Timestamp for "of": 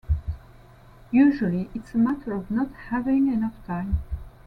2.33-2.49